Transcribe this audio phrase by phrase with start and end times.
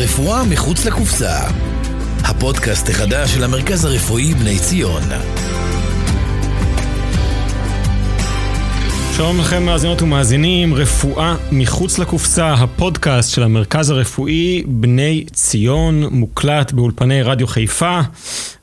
[0.00, 1.38] רפואה מחוץ לקופסה.
[2.24, 5.02] הפודקאסט החדש של המרכז הרפואי בני ציון.
[9.16, 17.22] שלום לכם מאזינות ומאזינים, רפואה מחוץ לקופסה, הפודקאסט של המרכז הרפואי בני ציון, מוקלט באולפני
[17.22, 18.00] רדיו חיפה.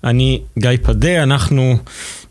[0.04, 1.77] אני גיא פדה, אנחנו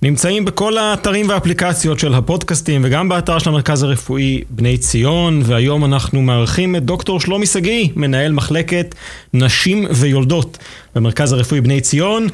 [0.04, 6.22] נמצאים בכל האתרים והאפליקציות של הפודקאסטים וגם באתר של המרכז הרפואי בני ציון, והיום אנחנו
[6.22, 8.94] מארחים את דוקטור שלומי שגיא, מנהל מחלקת
[9.34, 10.58] נשים ויולדות
[10.94, 12.28] במרכז הרפואי בני ציון.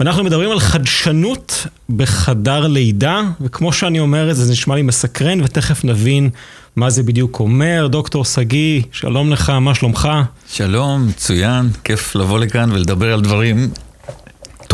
[0.00, 5.40] ואנחנו מדברים על חדשנות בחדר לידה, וכמו שאני אומר את זה, זה נשמע לי מסקרן,
[5.40, 6.30] ותכף נבין
[6.76, 7.86] מה זה בדיוק אומר.
[7.86, 10.08] דוקטור שגיא, שלום לך, מה שלומך?
[10.48, 13.70] שלום, מצוין, כיף לבוא לכאן ולדבר על דברים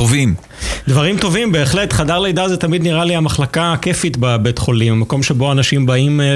[0.03, 0.35] טובים.
[0.89, 1.93] דברים טובים, בהחלט.
[1.93, 6.27] חדר לידה זה תמיד נראה לי המחלקה הכיפית בבית חולים, המקום שבו אנשים באים אה,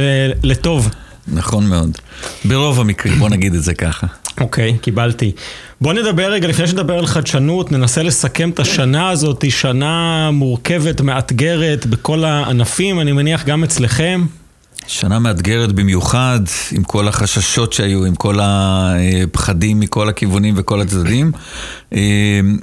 [0.42, 0.90] לטוב.
[1.28, 1.98] נכון מאוד.
[2.44, 4.06] ברוב המקרים, בוא נגיד את זה ככה.
[4.40, 5.32] אוקיי, okay, קיבלתי.
[5.80, 11.86] בוא נדבר רגע, לפני שנדבר על חדשנות, ננסה לסכם את השנה הזאת, שנה מורכבת, מאתגרת
[11.86, 14.26] בכל הענפים, אני מניח גם אצלכם.
[14.86, 16.40] שנה מאתגרת במיוחד,
[16.72, 21.32] עם כל החששות שהיו, עם כל הפחדים מכל הכיוונים וכל הצדדים.
[21.92, 22.00] אה,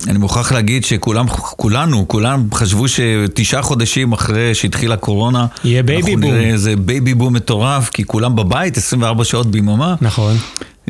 [0.07, 6.33] אני מוכרח להגיד שכולם, כולנו, כולם חשבו שתשעה חודשים אחרי שהתחילה הקורונה, יהיה בייבי בום.
[6.33, 9.95] איזה בייבי בום מטורף, כי כולם בבית 24 שעות ביממה.
[10.01, 10.35] נכון.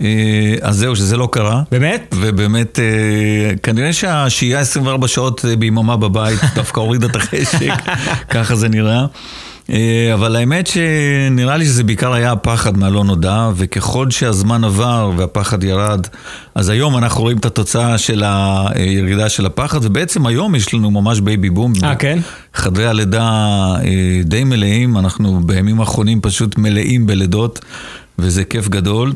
[0.02, 1.62] אה, אז זהו, שזה לא קרה.
[1.72, 2.16] באמת?
[2.20, 7.74] ובאמת, אה, כנראה שהשהייה 24 שעות ביממה בבית דווקא הורידה את החשק,
[8.34, 9.06] ככה זה נראה.
[9.70, 15.64] אה, אבל האמת שנראה לי שזה בעיקר היה הפחד מהלא נודע, וככל שהזמן עבר והפחד
[15.64, 16.08] ירד,
[16.56, 21.20] אז היום אנחנו רואים את התוצאה של הירידה של הפחד, ובעצם היום יש לנו ממש
[21.20, 21.74] בייבי בום.
[21.84, 22.20] אה, כן?
[22.54, 23.24] חדרי הלידה
[23.84, 27.60] אה, די מלאים, אנחנו בימים האחרונים פשוט מלאים בלידות,
[28.20, 29.14] וזה כיף גדול.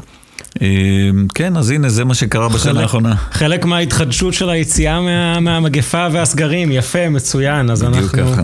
[0.62, 3.16] אמ, כן, אז הנה, זה מה שקרה בשנה האחרונה.
[3.32, 8.08] חלק מההתחדשות של היציאה מה, מהמגפה והסגרים, יפה, מצוין, אז אנחנו...
[8.08, 8.42] ככה.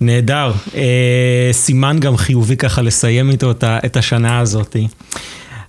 [0.00, 0.52] נהדר.
[0.74, 4.76] אה, סימן גם חיובי ככה לסיים איתו את, את השנה הזאת.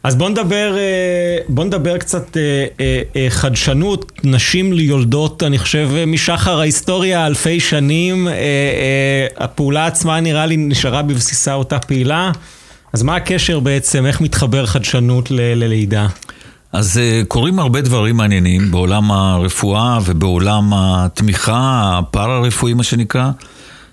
[0.03, 2.41] אז בואו נדבר, אה, בוא נדבר קצת אה,
[3.15, 8.27] אה, חדשנות, נשים ליולדות, אני חושב, משחר ההיסטוריה, אלפי שנים.
[9.37, 12.31] הפעולה עצמה נראה לי נשארה בבסיסה אותה פעילה.
[12.93, 16.07] אז מה הקשר בעצם, איך מתחבר חדשנות ללידה?
[16.71, 23.31] אז uh, קורים הרבה דברים מעניינים בעולם הרפואה ובעולם התמיכה, הפארה-רפואי מה שנקרא,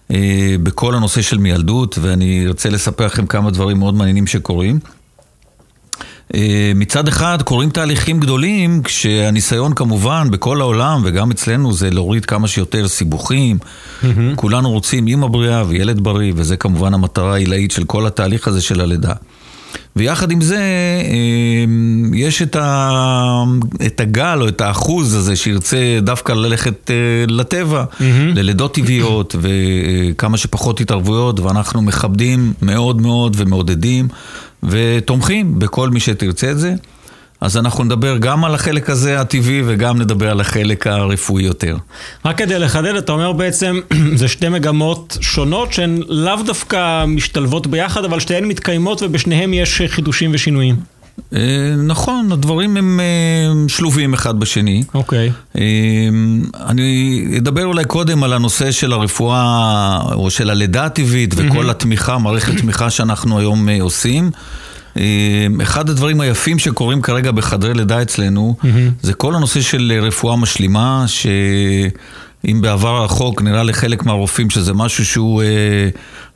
[0.09, 0.15] uh,
[0.63, 4.79] בכל הנושא של מיילדות, ואני רוצה לספר לכם כמה דברים מאוד מעניינים שקורים.
[6.35, 12.49] אה, מצד אחד קורים תהליכים גדולים, כשהניסיון כמובן בכל העולם וגם אצלנו זה להוריד כמה
[12.49, 13.59] שיותר סיבוכים.
[13.59, 14.07] Mm-hmm.
[14.37, 18.81] כולנו רוצים אימא בריאה וילד בריא, וזה כמובן המטרה העילאית של כל התהליך הזה של
[18.81, 19.13] הלידה.
[19.97, 21.65] ויחד עם זה, אה,
[22.15, 22.91] יש את, ה,
[23.87, 26.97] את הגל או את האחוז הזה שירצה דווקא ללכת אה,
[27.29, 28.03] לטבע, mm-hmm.
[28.35, 34.09] ללידות טבעיות וכמה שפחות התערבויות, ואנחנו מכבדים מאוד מאוד ומעודדים
[34.63, 36.75] ותומכים בכל מי שתרצה את זה.
[37.41, 41.77] אז אנחנו נדבר גם על החלק הזה הטבעי וגם נדבר על החלק הרפואי יותר.
[42.25, 43.81] רק כדי לחדד, אתה אומר בעצם,
[44.21, 50.31] זה שתי מגמות שונות שהן לאו דווקא משתלבות ביחד, אבל שתיהן מתקיימות ובשניהם יש חידושים
[50.35, 50.77] ושינויים.
[51.35, 54.85] אה, נכון, הדברים הם אה, שלובים אחד בשני.
[54.95, 55.33] אוקיי.
[55.59, 55.63] אה,
[56.67, 62.57] אני אדבר אולי קודם על הנושא של הרפואה, או של הלידה הטבעית וכל התמיכה, מערכת
[62.57, 64.31] תמיכה שאנחנו היום עושים.
[65.63, 68.57] אחד הדברים היפים שקורים כרגע בחדרי לידה אצלנו,
[69.03, 75.43] זה כל הנושא של רפואה משלימה, שאם בעבר הרחוק נראה לחלק מהרופאים שזה משהו שהוא...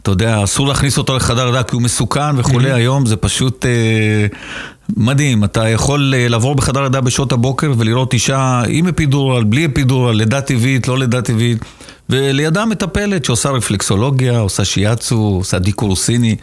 [0.03, 2.75] אתה יודע, אסור להכניס אותו לחדר לידה כי הוא מסוכן וכולי, mm-hmm.
[2.75, 4.27] היום זה פשוט אה,
[4.97, 5.45] מדהים.
[5.45, 10.41] אתה יכול אה, לעבור בחדר לידה בשעות הבוקר ולראות אישה עם אפידורל, בלי אפידורל, לידה
[10.41, 11.59] טבעית, לא לידה טבעית,
[12.11, 16.37] ולידה מטפלת שעושה רפלקסולוגיה, עושה שיאצו, עושה דיקור סיני.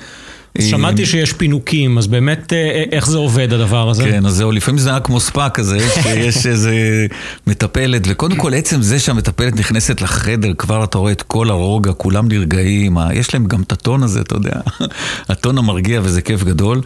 [0.60, 4.04] שמעתי שיש פינוקים, אז באמת, אה, איך זה עובד הדבר הזה?
[4.04, 7.06] כן, אז זהו, לפעמים זה נראה כמו ספא כזה, שיש איזה
[7.48, 12.28] מטפלת, וקודם כל עצם זה שהמטפלת נכנסת לחדר, כבר אתה רואה את כל הרוגע, כולם
[12.28, 14.60] נרגעים, יש להם גם את הטון הזה, אתה יודע,
[15.30, 16.82] הטון המרגיע וזה כיף גדול.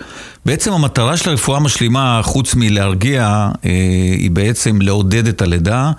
[0.46, 3.72] בעצם המטרה של הרפואה המשלימה, חוץ מלהרגיע, אה,
[4.18, 5.92] היא בעצם לעודד את הלידה.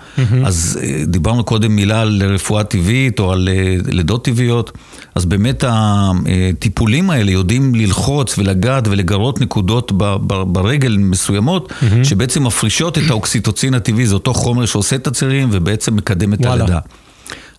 [0.44, 3.48] אז אה, דיברנו קודם מילה על רפואה טבעית או על
[3.86, 4.72] לידות טבעיות.
[5.14, 9.92] אז באמת הטיפולים האלה יודעים ללחוץ ולגעת ולגרות נקודות
[10.26, 12.04] ברגל מסוימות, mm-hmm.
[12.04, 16.64] שבעצם מפרישות את האוקסיטוצין הטבעי, זה אותו חומר שעושה את הצירים ובעצם מקדם את וואלה.
[16.64, 16.78] הלידה.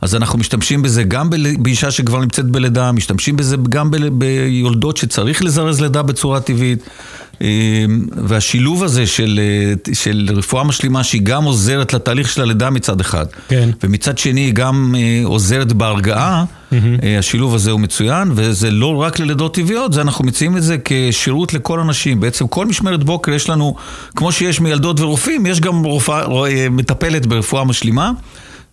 [0.02, 1.30] אז אנחנו משתמשים בזה גם
[1.60, 6.80] באישה שכבר נמצאת בלידה, משתמשים בזה גם ביולדות שצריך לזרז לידה בצורה טבעית.
[8.28, 9.40] והשילוב הזה של,
[9.94, 13.70] של רפואה משלימה שהיא גם עוזרת לתהליך של הלידה מצד אחד, כן.
[13.84, 16.44] ומצד שני היא גם עוזרת בהרגעה.
[17.20, 21.54] השילוב הזה הוא מצוין, וזה לא רק ללידות טבעיות, זה אנחנו מציעים את זה כשירות
[21.54, 22.20] לכל אנשים.
[22.20, 23.76] בעצם כל משמרת בוקר יש לנו,
[24.16, 26.26] כמו שיש מיילדות ורופאים, יש גם רופא,
[26.72, 28.12] מטפלת ברפואה משלימה.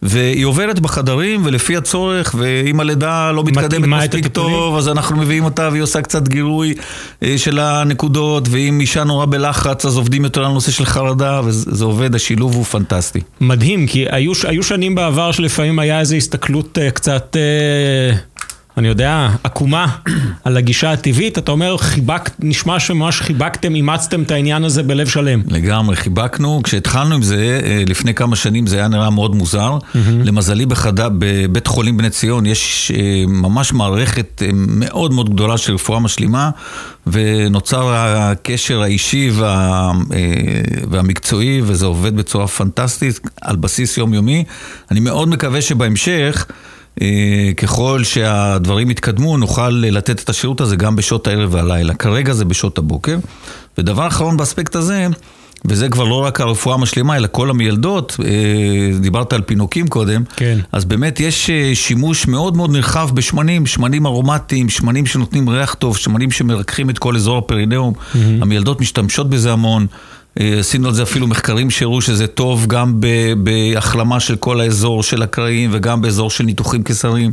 [0.02, 5.68] והיא עוברת בחדרים, ולפי הצורך, ואם הלידה לא מתקדמת מספיק טוב, אז אנחנו מביאים אותה
[5.72, 6.74] והיא עושה קצת גירוי
[7.22, 11.84] אה, של הנקודות, ואם אישה נורא בלחץ, אז עובדים יותר על נושא של חרדה, וזה
[11.84, 13.20] עובד, השילוב הוא פנטסטי.
[13.40, 17.36] מדהים, כי היו, היו שנים בעבר שלפעמים היה איזו הסתכלות uh, קצת...
[18.76, 19.86] אני יודע, עקומה
[20.44, 25.42] על הגישה הטבעית, אתה אומר, חיבק, נשמע שממש חיבקתם, אימצתם את העניין הזה בלב שלם.
[25.48, 26.60] לגמרי, חיבקנו.
[26.64, 29.78] כשהתחלנו עם זה, אה, לפני כמה שנים זה היה נראה מאוד מוזר.
[29.78, 29.96] Mm-hmm.
[30.24, 35.74] למזלי בחדה, בבית חולים בני ציון יש אה, ממש מערכת אה, מאוד מאוד גדולה של
[35.74, 36.50] רפואה משלימה,
[37.06, 39.92] ונוצר הקשר האישי וה,
[40.90, 44.44] והמקצועי, וזה עובד בצורה פנטסטית, על בסיס יומיומי.
[44.90, 46.46] אני מאוד מקווה שבהמשך...
[47.02, 51.94] אה, ככל שהדברים יתקדמו, נוכל לתת את השירות הזה גם בשעות הערב והלילה.
[51.94, 53.18] כרגע זה בשעות הבוקר.
[53.78, 55.06] ודבר אחרון באספקט הזה,
[55.64, 60.58] וזה כבר לא רק הרפואה המשלימה, אלא כל המילדות, אה, דיברת על פינוקים קודם, כן.
[60.72, 65.96] אז באמת יש אה, שימוש מאוד מאוד נרחב בשמנים, שמנים ארומטיים, שמנים שנותנים ריח טוב,
[65.96, 68.18] שמנים שמרככים את כל אזור הפרינאום, mm-hmm.
[68.42, 69.86] המילדות משתמשות בזה המון.
[70.40, 73.00] אה, עשינו על זה אפילו מחקרים שהראו שזה טוב גם
[73.36, 77.32] בהחלמה של כל האזור של הקרעים וגם באזור של ניתוחים קיסריים.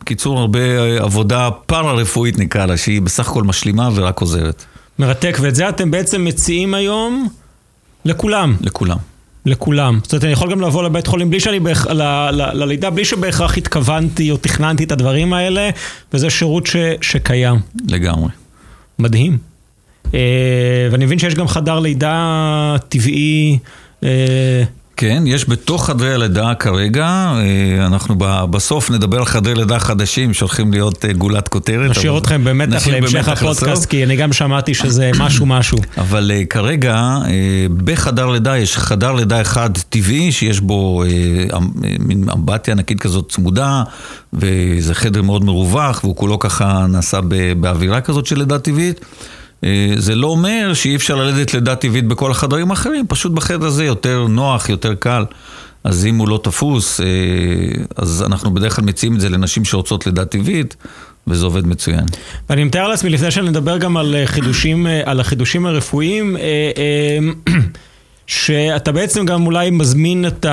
[0.00, 4.64] בקיצור, הרבה אה, עבודה פארה-רפואית נקרא לה, שהיא בסך הכל משלימה ורק עוזרת.
[4.98, 7.28] מרתק, ואת זה אתם בעצם מציעים היום
[8.04, 8.56] לכולם.
[8.60, 8.96] לכולם.
[9.46, 10.00] לכולם.
[10.02, 11.86] זאת אומרת, אני יכול גם לבוא לבית חולים בלי שאני, בהכ...
[11.86, 12.02] ל...
[12.30, 12.42] ל...
[12.52, 15.70] ללידה, בלי שבהכרח התכוונתי או תכננתי את הדברים האלה,
[16.14, 16.76] וזה שירות ש...
[17.00, 17.56] שקיים.
[17.88, 18.28] לגמרי.
[18.98, 19.51] מדהים.
[20.14, 23.58] אה, ואני מבין שיש גם חדר לידה טבעי.
[24.04, 24.62] אה,
[24.96, 28.14] כן, יש בתוך חדרי הלידה כרגע, אה, אנחנו
[28.50, 31.90] בסוף נדבר על חדרי לידה חדשים שהולכים להיות גולת כותרת.
[31.90, 35.78] נשאיר אתכם במתח להמשך הפודקאסט, כי אני גם שמעתי שזה משהו משהו.
[35.98, 37.18] אבל כרגע,
[37.84, 41.04] בחדר לידה יש חדר לידה אחד טבעי, שיש בו
[41.98, 43.82] מין אמבטיה ענקית כזאת צמודה,
[44.32, 47.20] וזה חדר מאוד מרווח, והוא כולו ככה נעשה
[47.60, 49.00] באווירה כזאת של לידה טבעית.
[49.64, 53.84] אה, זה לא אומר שאי אפשר ללדת לידה טבעית בכל החדרים האחרים, פשוט בחדר הזה
[53.84, 55.24] יותר נוח, יותר קל.
[55.84, 57.06] אז אם הוא לא תפוס, אה,
[57.96, 60.76] אז אנחנו בדרך כלל מציעים את זה לנשים שרוצות לידה טבעית,
[61.26, 62.04] וזה עובד מצוין.
[62.50, 66.36] ואני מתאר לעצמי, לפני שנדבר גם על אה, חידושים, על החידושים הרפואיים,
[68.26, 70.46] שאתה בעצם גם אולי מזמין את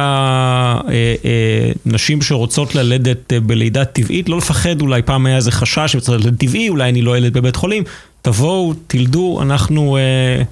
[1.85, 6.69] הנשים שרוצות ללדת בלידה טבעית, לא לפחד, אולי פעם היה איזה חשש שצריך ללדת טבעי,
[6.69, 7.83] אולי אני לא ילד בבית חולים.
[8.29, 9.97] תבואו, תלדו, אנחנו...
[9.97, 10.43] אה,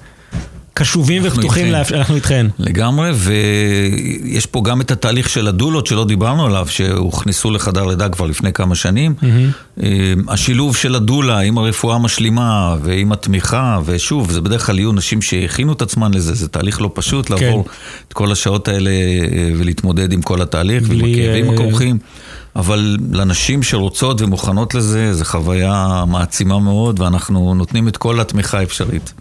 [0.74, 1.82] קשובים ופתוחים, לה...
[1.94, 2.46] אנחנו איתכן.
[2.58, 8.26] לגמרי, ויש פה גם את התהליך של הדולות שלא דיברנו עליו, שהוכנסו לחדר לידה כבר
[8.26, 9.14] לפני כמה שנים.
[9.20, 9.82] Mm-hmm.
[10.28, 15.72] השילוב של הדולה עם הרפואה המשלימה ועם התמיכה, ושוב, זה בדרך כלל יהיו נשים שהכינו
[15.72, 17.34] את עצמן לזה, זה תהליך לא פשוט כן.
[17.34, 17.64] לעבור
[18.08, 21.98] את כל השעות האלה אה, ולהתמודד עם כל התהליך ועם הכאבים הכרוכים.
[22.58, 29.12] אבל לנשים שרוצות ומוכנות לזה, זו חוויה מעצימה מאוד, ואנחנו נותנים את כל התמיכה האפשרית.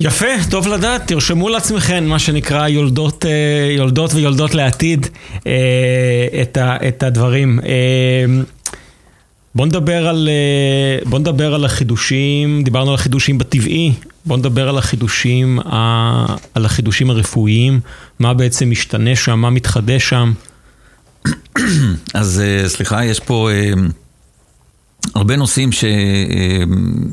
[0.00, 5.06] יפה, טוב לדעת, תרשמו לעצמכם מה שנקרא יולדות, אה, יולדות ויולדות לעתיד
[5.46, 6.44] אה,
[6.88, 7.60] את, הדברים.
[7.60, 8.42] אה,
[9.54, 10.28] בוא נדבר, על,
[11.04, 13.92] בוא נדבר על החידושים, דיברנו על החידושים בטבעי,
[14.26, 15.58] בוא נדבר על החידושים,
[16.54, 17.80] על החידושים הרפואיים,
[18.18, 20.32] מה בעצם משתנה שם, מה מתחדש שם.
[22.14, 23.48] אז סליחה, יש פה
[25.14, 25.84] הרבה נושאים ש,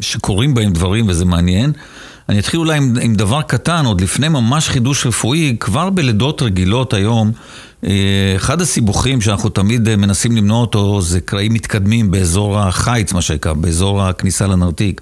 [0.02, 1.72] שקורים בהם דברים וזה מעניין.
[2.30, 6.94] אני אתחיל אולי עם, עם דבר קטן, עוד לפני ממש חידוש רפואי, כבר בלידות רגילות
[6.94, 7.32] היום,
[7.84, 13.22] אה, אחד הסיבוכים שאנחנו תמיד אה, מנסים למנוע אותו זה קרעים מתקדמים באזור החיץ, מה
[13.22, 15.02] שנקרא, באזור הכניסה לנרתיק.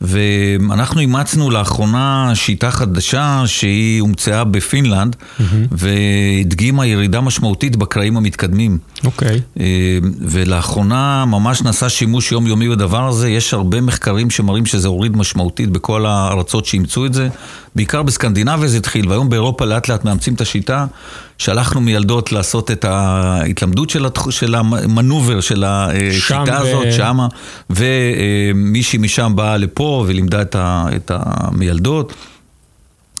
[0.00, 5.42] ואנחנו אימצנו לאחרונה שיטה חדשה שהיא הומצאה בפינלנד, mm-hmm.
[5.70, 8.78] והדגימה ירידה משמעותית בקרעים המתקדמים.
[9.04, 9.36] אוקיי.
[9.36, 9.60] Okay.
[9.60, 15.70] אה, ולאחרונה ממש נעשה שימוש יומיומי בדבר הזה, יש הרבה מחקרים שמראים שזה הוריד משמעותית
[15.70, 17.28] בכל הארצות שאימצו את זה.
[17.76, 20.86] בעיקר בסקנדינביה זה התחיל, והיום באירופה לאט לאט מאמצים את השיטה.
[21.38, 24.30] שלחנו מילדות לעשות את ההתלמדות של, התח...
[24.30, 26.52] של המנובר של השיטה ו...
[26.52, 27.28] הזאת, שמה,
[27.70, 30.86] ומישהי משם באה לפה ולימדה את, ה...
[30.96, 32.12] את המילדות.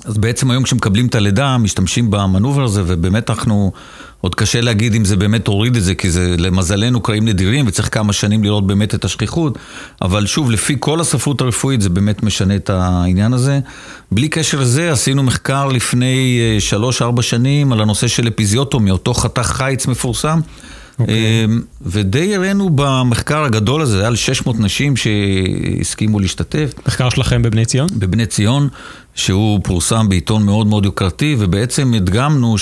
[0.04, 3.72] אז בעצם היום כשמקבלים את הלידה, משתמשים במנובר הזה, ובאמת אנחנו,
[4.20, 7.94] עוד קשה להגיד אם זה באמת הוריד את זה, כי זה למזלנו קרעים נדירים, וצריך
[7.94, 9.58] כמה שנים לראות באמת את השכיחות,
[10.02, 13.60] אבל שוב, לפי כל הספרות הרפואית זה באמת משנה את העניין הזה.
[14.12, 19.86] בלי קשר לזה, עשינו מחקר לפני שלוש-ארבע שנים על הנושא של אפיזיוטומיה, אותו חתך חיץ
[19.86, 20.40] מפורסם.
[20.40, 21.00] Okay.
[21.00, 21.46] אוקיי.
[21.82, 26.72] ודי הראינו במחקר הגדול הזה, היה על 600 נשים שהסכימו להשתתף.
[26.86, 27.88] מחקר שלכם בבני ציון?
[27.92, 28.68] בבני ציון,
[29.14, 32.56] שהוא פורסם בעיתון מאוד מאוד יוקרתי, ובעצם הדגמנו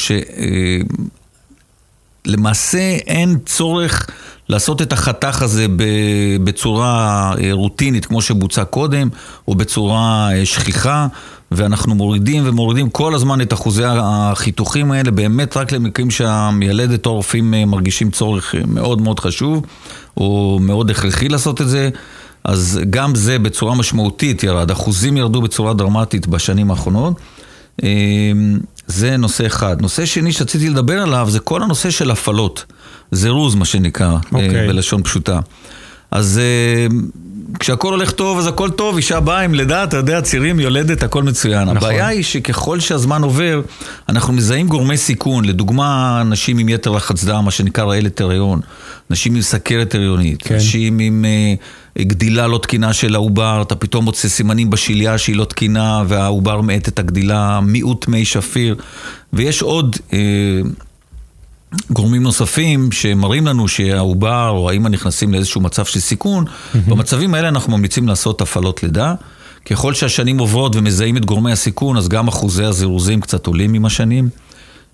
[2.27, 4.07] שלמעשה אין צורך
[4.49, 5.67] לעשות את החתך הזה
[6.45, 9.09] בצורה רוטינית, כמו שבוצע קודם,
[9.49, 11.07] או בצורה שכיחה.
[11.51, 17.55] ואנחנו מורידים ומורידים כל הזמן את אחוזי החיתוכים האלה, באמת רק למקרים שהמיילדת או הרופאים
[17.55, 19.67] אה, מרגישים צורך אה, מאוד מאוד חשוב,
[20.17, 21.91] או מאוד הכרחי לעשות את זה.
[22.45, 27.15] אז גם זה בצורה משמעותית ירד, אחוזים ירדו בצורה דרמטית בשנים האחרונות.
[28.89, 29.83] אה, זה נושא אחד.
[29.83, 32.65] נושא שני שרציתי לדבר עליו זה כל הנושא של הפעלות.
[33.13, 34.35] זירוז, מה שנקרא, okay.
[34.35, 34.69] אוקיי.
[34.69, 35.41] בלשון פשוטה.
[36.11, 36.41] אז
[37.59, 41.23] כשהכול הולך טוב, אז הכל טוב, אישה באה עם לידה, אתה יודע, צירים, יולדת, הכל
[41.23, 41.63] מצוין.
[41.63, 41.77] נכון.
[41.77, 43.61] הבעיה היא שככל שהזמן עובר,
[44.09, 48.61] אנחנו מזהים גורמי סיכון, לדוגמה, נשים עם יתר לחץ דם, מה שנקרא רעלת הריון,
[49.11, 50.57] נשים עם סכרת הריונית, כן.
[50.57, 51.63] נשים עם uh,
[52.01, 56.89] גדילה לא תקינה של העובר, אתה פתאום מוצא סימנים בשליה שהיא לא תקינה, והעובר מאט
[56.89, 58.77] את הגדילה, מיעוט מי שפיר,
[59.33, 59.97] ויש עוד...
[60.11, 60.15] Uh,
[61.91, 66.79] גורמים נוספים שמראים לנו שהעובר או האמא נכנסים לאיזשהו מצב של סיכון, mm-hmm.
[66.87, 69.15] במצבים האלה אנחנו ממליצים לעשות הפעלות לידה.
[69.67, 74.29] ככל שהשנים עוברות ומזהים את גורמי הסיכון, אז גם אחוזי הזירוזים קצת עולים עם השנים.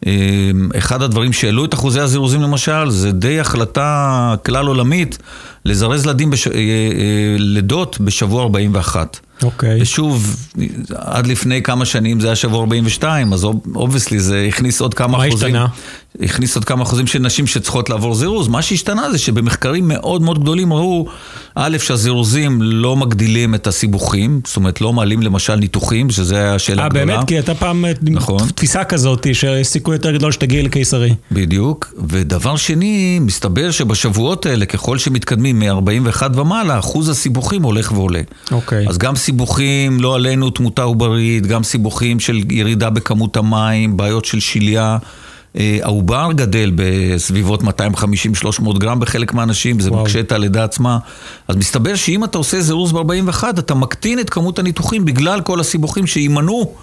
[0.06, 5.18] אמ, אחד הדברים שהעלו את אחוזי הזירוזים למשל, זה די החלטה כלל עולמית
[5.64, 6.46] לזרז לידים בש...
[6.46, 9.20] אה, אה, לידות בשבוע 41.
[9.42, 9.78] אוקיי.
[9.78, 9.82] Okay.
[9.82, 10.36] ושוב,
[10.94, 15.28] עד לפני כמה שנים זה היה שבוע 42, אז obviously זה הכניס עוד כמה מה
[15.28, 15.52] אחוזים.
[15.52, 15.82] מה השתנה?
[16.20, 18.48] הכניס עוד כמה אחוזים של נשים שצריכות לעבור זירוז.
[18.48, 21.06] מה שהשתנה זה שבמחקרים מאוד מאוד גדולים ראו,
[21.54, 27.02] א', שהזירוזים לא מגדילים את הסיבוכים, זאת אומרת לא מעלים למשל ניתוחים, שזה השאלה הגדולה.
[27.02, 27.28] אה, באמת?
[27.28, 28.48] כי הייתה פעם אה, נכון.
[28.54, 31.14] תפיסה כזאת, שיש סיכוי יותר גדול שתגיעי לקיסרי.
[31.32, 31.94] בדיוק.
[32.08, 38.20] ודבר שני, מסתבר שבשבועות האלה, ככל שמתקדמים מ-41 ומעלה, אחוז הסיבוכים הולך ועולה.
[38.50, 38.88] אוקיי.
[38.88, 44.40] אז גם סיבוכים, לא עלינו תמותה עוברית, גם סיבוכים של ירידה בכמות המים, בעיות של
[44.40, 44.98] שליה.
[45.58, 47.66] אה, העובר גדל בסביבות 250-300
[48.78, 50.02] גרם בחלק מהאנשים, זה וואו.
[50.02, 50.98] מקשה את הלידה עצמה.
[51.48, 56.06] אז מסתבר שאם אתה עושה זירוז ב-41, אתה מקטין את כמות הניתוחים בגלל כל הסיבוכים
[56.06, 56.74] שימנעו.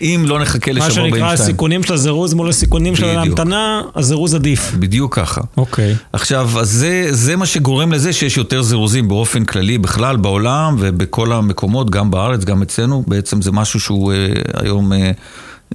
[0.00, 1.10] אם לא נחכה לשבוע 42.
[1.10, 4.72] מה שנקרא הסיכונים של הזירוז מול הסיכונים של ההמתנה, הזירוז עדיף.
[4.74, 5.40] בדיוק ככה.
[5.56, 5.94] אוקיי.
[6.12, 11.32] עכשיו, אז זה, זה מה שגורם לזה שיש יותר זירוזים באופן כללי בכלל בעולם ובכל
[11.32, 13.04] המקומות, גם בארץ, גם אצלנו.
[13.06, 15.10] בעצם זה משהו שהוא אה, היום אה,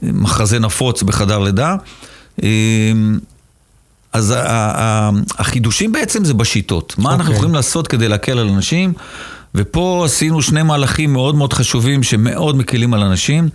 [0.04, 1.76] מחזה נפוץ בחדר לידה.
[2.44, 2.50] אה,
[4.14, 4.36] אז
[5.38, 6.96] החידושים בעצם זה בשיטות.
[6.98, 7.14] מה okay.
[7.14, 7.36] אנחנו אוקיי.
[7.36, 8.94] יכולים לעשות כדי להקל על אנשים?
[9.56, 13.50] ופה עשינו שני מהלכים מאוד מאוד חשובים שמאוד מקלים על אנשים.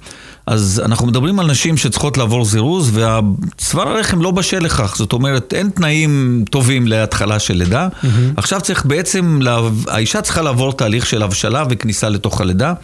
[0.47, 4.97] אז אנחנו מדברים על נשים שצריכות לעבור זירוז, וצוואר הרחם לא בשל לכך.
[4.97, 7.89] זאת אומרת, אין תנאים טובים להתחלה של לידה.
[7.89, 8.07] Mm-hmm.
[8.37, 9.41] עכשיו צריך בעצם,
[9.89, 12.75] האישה צריכה לעבור תהליך של הבשלה וכניסה לתוך הלידה.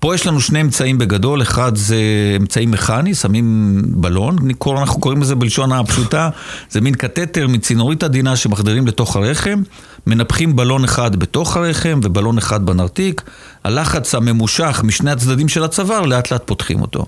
[0.00, 1.96] פה יש לנו שני אמצעים בגדול, אחד זה
[2.40, 4.36] אמצעי מכני, שמים בלון,
[4.78, 6.30] אנחנו קוראים לזה בלשון הפשוטה,
[6.70, 9.62] זה מין קתטר מצינורית עדינה שמחדירים לתוך הרחם,
[10.06, 13.22] מנפחים בלון אחד בתוך הרחם ובלון אחד בנרתיק,
[13.64, 17.06] הלחץ הממושך משני הצדדים של הצוואר, לאט לאט פותחים אותו.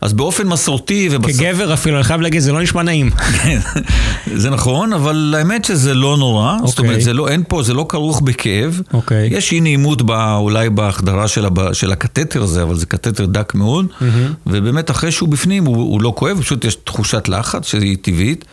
[0.00, 1.36] אז באופן מסורתי ובס...
[1.36, 3.10] כגבר אפילו, אני חייב להגיד, זה לא נשמע נעים.
[3.10, 3.58] כן,
[4.42, 6.56] זה נכון, אבל האמת שזה לא נורא.
[6.62, 6.66] Okay.
[6.66, 7.04] זאת אומרת, אוקיי.
[7.04, 8.80] זה לא, אין פה, זה לא כרוך בכאב.
[8.84, 8.94] Okay.
[8.94, 9.28] אוקיי.
[9.32, 13.54] יש אי נעימות בא, אולי בהחדרה של, הב, של הקתטר הזה, אבל זה קתטר דק
[13.54, 13.86] מאוד.
[13.86, 14.04] Mm-hmm.
[14.46, 18.44] ובאמת, אחרי שהוא בפנים, הוא, הוא לא כואב, פשוט יש תחושת לחץ שהיא טבעית.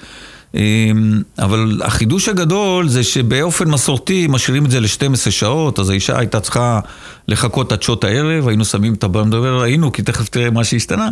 [0.55, 6.39] אמ, אבל החידוש הגדול זה שבאופן מסורתי משאירים את זה ל-12 שעות, אז האישה הייתה
[6.39, 6.79] צריכה
[7.27, 11.09] לחכות עד שעות הערב, היינו שמים את מדבר, ראינו, כי תכף תראה מה שהשתנה,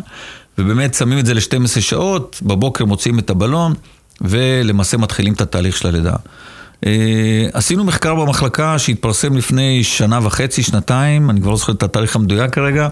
[0.57, 3.73] ובאמת שמים את זה ל-12 שעות, בבוקר מוציאים את הבלון,
[4.21, 6.15] ולמעשה מתחילים את התהליך של הלידה.
[6.85, 12.15] אה, עשינו מחקר במחלקה שהתפרסם לפני שנה וחצי, שנתיים, אני כבר לא זוכר את התאריך
[12.15, 12.89] המדויק כרגע,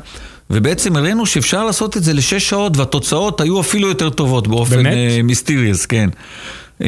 [0.54, 4.84] ובעצם הראינו שאפשר לעשות את זה לשש שעות, והתוצאות היו אפילו יותר טובות באופן
[5.24, 6.10] מיסטיריוס, uh, כן.
[6.80, 6.84] Um,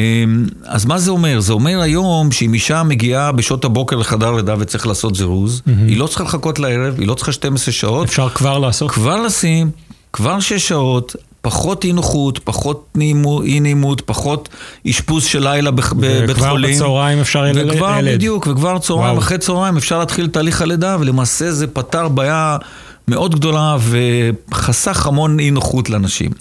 [0.66, 1.40] אז מה זה אומר?
[1.40, 5.72] זה אומר היום שאם אישה מגיעה בשעות הבוקר לחדר לידה וצריך לעשות זירוז, mm-hmm.
[5.88, 8.08] היא לא צריכה לחכות לערב, היא לא צריכה 12 שעות.
[8.08, 8.92] אפשר כבר לעשות?
[8.92, 9.70] כבר לשים,
[10.14, 12.88] כבר שש שעות, פחות אי נוחות, פחות
[13.44, 14.50] אי נעימות, פחות
[14.90, 16.26] אשפוז של לילה בבית חולים.
[16.28, 17.70] וכבר בצהריים אפשר ילד.
[17.70, 22.58] וכבר, בדיוק, וכבר צהריים, אחרי צהריים אפשר להתחיל תהליך הלידה, ולמעשה זה פתר בעיה
[23.08, 23.78] מאוד גדולה
[24.52, 26.32] וחסך המון אי נוחות לאנשים.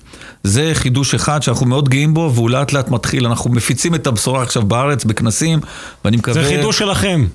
[0.44, 3.26] זה חידוש אחד שאנחנו מאוד גאים בו, והוא לאט לאט מתחיל.
[3.26, 5.60] אנחנו מפיצים את הבשורה עכשיו בארץ, בכנסים,
[6.04, 6.42] ואני מקווה...
[6.42, 7.26] זה חידוש שלכם.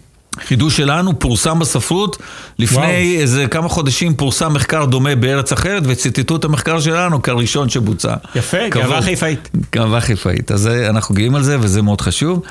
[0.46, 2.18] חידוש שלנו פורסם בספרות,
[2.60, 3.22] לפני וואו.
[3.22, 8.16] איזה כמה חודשים פורסם מחקר דומה בארץ אחרת וציטטו את המחקר שלנו כראשון שבוצע.
[8.36, 9.50] יפה, גאווה חיפאית.
[9.74, 12.42] גאווה חיפאית, אז אנחנו גאים על זה וזה מאוד חשוב.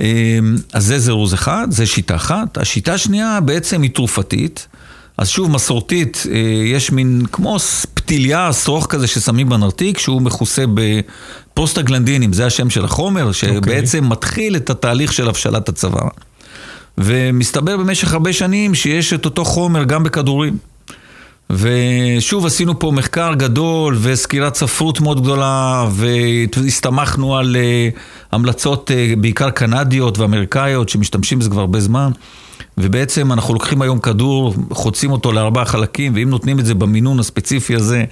[0.00, 2.58] אמ, אז זה זירוז אחד, זה שיטה אחת.
[2.58, 4.66] השיטה השנייה בעצם היא תרופתית.
[5.18, 7.56] אז שוב, מסורתית, אה, יש מין כמו
[7.94, 13.34] פתיליה, שרוך כזה ששמים בנרתיק, שהוא מכוסה בפוסטגלנדינים, זה השם של החומר, אוקיי.
[13.34, 14.08] שבעצם okay.
[14.08, 16.08] מתחיל את התהליך של הבשלת הצוואר.
[16.98, 20.56] ומסתבר במשך הרבה שנים שיש את אותו חומר גם בכדורים.
[21.50, 27.98] ושוב עשינו פה מחקר גדול וסקירת ספרות מאוד גדולה והסתמכנו על uh,
[28.32, 32.10] המלצות uh, בעיקר קנדיות ואמריקאיות שמשתמשים בזה כבר הרבה זמן
[32.78, 37.74] ובעצם אנחנו לוקחים היום כדור, חוצים אותו לארבעה חלקים ואם נותנים את זה במינון הספציפי
[37.74, 38.04] הזה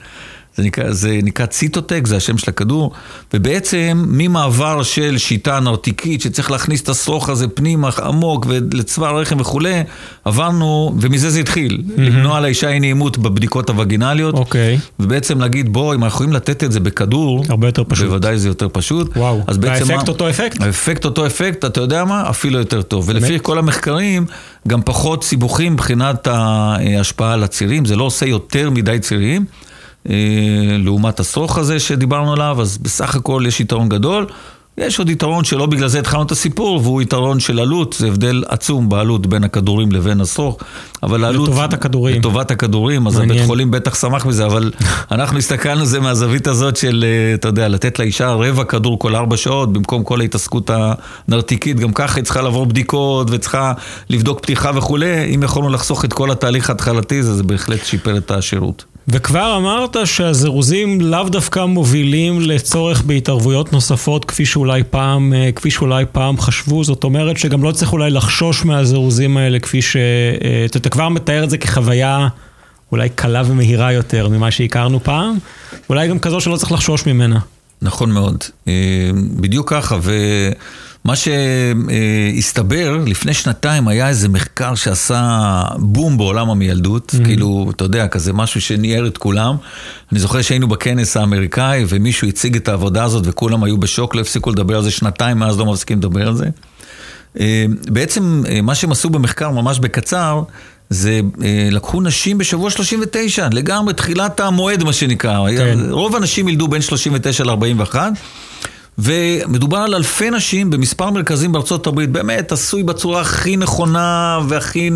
[0.57, 2.93] זה נקרא, זה נקרא ציטוטק, זה השם של הכדור,
[3.35, 9.83] ובעצם ממעבר של שיטה נרתיקית שצריך להכניס את השרוך הזה פנימה עמוק ולצבא הרחם וכולי,
[10.25, 12.01] עברנו, ומזה זה התחיל, mm-hmm.
[12.01, 14.39] למנוע לאישה אי נעימות בבדיקות הווגינליות, okay.
[14.39, 14.79] אוקיי.
[15.01, 18.49] ובעצם להגיד בוא, אם אנחנו יכולים לתת את זה בכדור, הרבה יותר פשוט, בוודאי זה
[18.49, 19.17] יותר פשוט.
[19.17, 20.61] וואו, אז בעצם והאפקט מה, אותו אפקט?
[20.61, 22.31] האפקט אותו אפקט, אתה יודע מה?
[22.31, 24.27] אפילו יותר טוב, ולפי כל המחקרים,
[24.69, 29.45] גם פחות סיבוכים מבחינת ההשפעה על הצירים, זה לא עושה יותר מדי צירים.
[30.11, 34.27] אה, לעומת השרוך הזה שדיברנו עליו, אז בסך הכל יש יתרון גדול.
[34.79, 38.45] יש עוד יתרון שלא בגלל זה התחלנו את הסיפור, והוא יתרון של עלות, זה הבדל
[38.49, 40.59] עצום בעלות בין הכדורים לבין השרוך.
[41.03, 41.49] אבל העלות...
[41.49, 42.19] לטובת הכדורים.
[42.19, 44.73] לטובת הכדורים, אז הבית חולים בטח שמח בזה, אבל
[45.11, 49.17] אנחנו הסתכלנו על זה מהזווית הזאת של, אה, אתה יודע, לתת לאישה רבע כדור כל
[49.17, 50.71] ארבע שעות, במקום כל ההתעסקות
[51.29, 53.73] הנרתיקית, גם ככה היא צריכה לעבור בדיקות וצריכה
[54.11, 58.96] לבדוק פתיחה וכולי, אם יכולנו לחסוך את כל התהליך ההתחלתי, זה בהחלט שיפר את השירות.
[59.09, 66.05] וכבר אמרת שהזירוזים לאו דווקא מובילים לצורך בהתערבויות נוספות כפי שאולי פעם, אה, כפי שאולי
[66.13, 69.97] פעם חשבו, זאת אומרת שגם לא צריך אולי לחשוש מהזירוזים האלה כפי ש...
[69.97, 72.29] אה, אתה כבר מתאר את זה כחוויה
[72.93, 75.39] אולי קלה ומהירה יותר ממה שהכרנו פעם,
[75.91, 77.39] אולי גם כזו שלא צריך לחשוש ממנה.
[77.83, 80.13] נכון מאוד, אה, בדיוק ככה, ו...
[81.07, 87.25] מה שהסתבר, לפני שנתיים היה איזה מחקר שעשה בום בעולם המילדות, mm-hmm.
[87.25, 89.57] כאילו, אתה יודע, כזה משהו שניער את כולם.
[90.13, 94.51] אני זוכר שהיינו בכנס האמריקאי, ומישהו הציג את העבודה הזאת, וכולם היו בשוק, לא הפסיקו
[94.51, 96.47] לדבר על זה שנתיים, מאז לא מפסיקים לדבר על זה.
[97.41, 100.43] אה, בעצם, אה, מה שהם עשו במחקר, ממש בקצר,
[100.91, 105.51] זה אה, לקחו נשים בשבוע 39, לגמרי תחילת המועד, מה שנקרא.
[105.57, 105.79] כן.
[105.91, 107.97] רוב הנשים ילדו בין 39 ל-41.
[108.99, 114.91] ומדובר על אלפי נשים במספר מרכזים בארצות הברית, באמת עשוי בצורה הכי נכונה והכי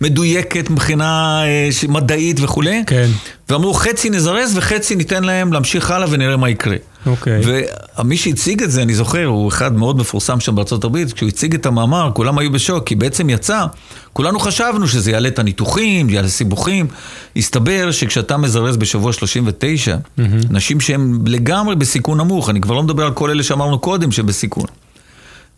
[0.00, 2.82] מדויקת מבחינה אה, מדעית וכולי.
[2.86, 3.08] כן.
[3.48, 6.76] ואמרו חצי נזרז וחצי ניתן להם להמשיך הלאה ונראה מה יקרה.
[7.06, 7.40] אוקיי.
[7.98, 11.54] ומי שהציג את זה, אני זוכר, הוא אחד מאוד מפורסם שם בארצות הברית, כשהוא הציג
[11.54, 13.66] את המאמר, כולם היו בשוק, כי בעצם יצא,
[14.12, 16.86] כולנו חשבנו שזה יעלה את הניתוחים, יעלה סיבוכים.
[17.36, 20.22] הסתבר שכשאתה מזרז בשבוע 39, mm-hmm.
[20.50, 24.66] נשים שהן לגמרי בסיכון נמוך, אני כבר לא מדבר על כל אלה שאמרנו קודם שבסיכון.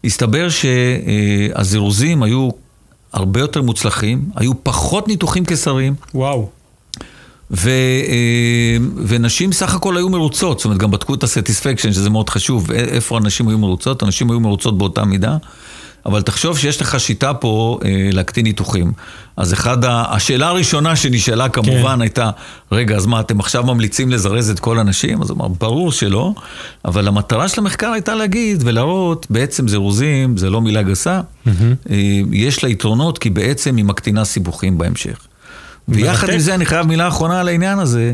[0.05, 2.51] הסתבר שהזירוזים היו
[3.13, 5.95] הרבה יותר מוצלחים, היו פחות ניתוחים קיסריים.
[6.15, 6.49] וואו.
[7.51, 7.71] ו,
[8.09, 12.73] אה, ונשים סך הכל היו מרוצות, זאת אומרת גם בדקו את הסטיספקשן, שזה מאוד חשוב,
[12.73, 15.37] איפה הנשים היו מרוצות, הנשים היו מרוצות באותה מידה,
[16.07, 18.93] אבל תחשוב שיש לך שיטה פה אה, להקטין ניתוחים.
[19.37, 20.05] אז אחד, ה...
[20.09, 22.01] השאלה הראשונה שנשאלה כמובן כן.
[22.01, 22.31] הייתה,
[22.73, 25.23] רגע, אז מה, אתם עכשיו ממליצים לזרז את כל הנשים?
[25.23, 26.33] אז הוא אמר, ברור שלא,
[26.85, 31.51] אבל המטרה של המחקר הייתה להגיד ולהראות, בעצם זירוזים, זה לא מילה גסה, mm-hmm.
[31.91, 31.97] אה,
[32.33, 35.19] יש לה יתרונות כי בעצם היא מקטינה סיבוכים בהמשך.
[35.89, 38.13] ויחד עם זה אני חייב מילה אחרונה על העניין הזה.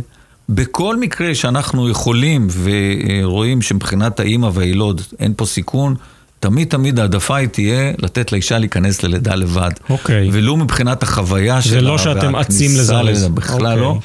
[0.49, 5.95] בכל מקרה שאנחנו יכולים ורואים שמבחינת האימא והילוד אין פה סיכון,
[6.41, 9.71] תמיד תמיד העדפה היא תהיה לתת לאישה להיכנס ללידה לבד.
[9.91, 10.29] אוקיי.
[10.33, 11.73] ולו מבחינת החוויה שלה.
[11.73, 12.71] זה לא שאתם אצים
[13.03, 13.29] לזה.
[13.29, 13.81] בכלל אוקיי.
[13.81, 13.99] לא.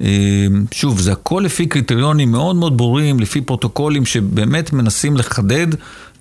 [0.00, 5.66] אה, שוב, זה הכל לפי קריטריונים מאוד מאוד ברורים, לפי פרוטוקולים שבאמת מנסים לחדד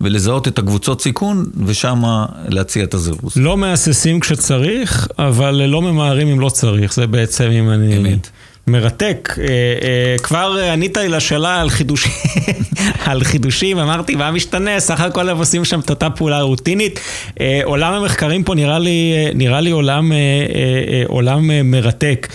[0.01, 2.03] ולזהות את הקבוצות סיכון, ושם
[2.47, 3.33] להציע את הזירוז.
[3.35, 7.97] לא מהססים כשצריך, אבל לא ממהרים אם לא צריך, זה בעצם אם אני...
[7.97, 8.29] אמת.
[8.67, 9.35] מרתק.
[9.37, 12.11] אה, אה, כבר ענית לי לשאלה על חידושים,
[13.05, 14.79] על חידושים, אמרתי, מה משתנה?
[14.79, 16.99] סך הכל הם עושים שם את אותה פעולה רוטינית.
[17.63, 20.11] עולם המחקרים פה נראה לי, נראה לי עולם,
[21.07, 22.27] עולם מרתק.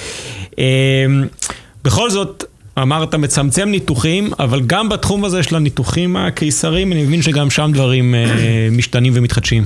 [1.84, 2.44] בכל זאת,
[2.82, 8.14] אמרת מצמצם ניתוחים, אבל גם בתחום הזה של הניתוחים הקיסריים, אני מבין שגם שם דברים
[8.14, 8.28] אה,
[8.76, 9.64] משתנים ומתחדשים.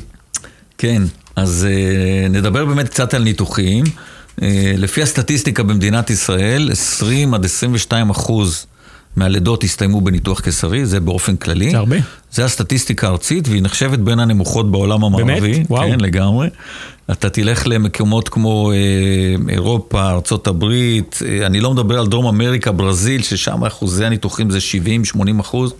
[0.78, 1.02] כן,
[1.36, 3.84] אז אה, נדבר באמת קצת על ניתוחים.
[4.42, 8.66] אה, לפי הסטטיסטיקה במדינת ישראל, 20 עד 22 אחוז
[9.16, 11.70] מהלידות הסתיימו בניתוח קיסרי, זה באופן כללי.
[11.70, 11.96] זה הרבה.
[12.32, 15.40] זה הסטטיסטיקה הארצית, והיא נחשבת בין הנמוכות בעולם המערבי.
[15.40, 15.70] באמת?
[15.70, 15.90] וואו.
[15.90, 16.48] כן, לגמרי.
[17.10, 18.76] אתה תלך למקומות כמו אה,
[19.48, 24.58] אירופה, ארה"ב, אה, אני לא מדבר על דרום אמריקה, ברזיל, ששם אחוזי הניתוחים זה
[25.16, 25.74] 70-80 אחוז.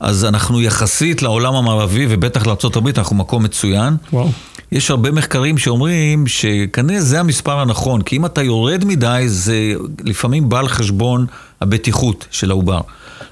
[0.00, 3.96] אז אנחנו יחסית לעולם המערבי, ובטח לארה"ב, אנחנו מקום מצוין.
[4.12, 4.30] וואו.
[4.72, 9.72] יש הרבה מחקרים שאומרים שכנראה זה המספר הנכון, כי אם אתה יורד מדי, זה
[10.04, 11.26] לפעמים בא על חשבון
[11.60, 12.80] הבטיחות של העובר.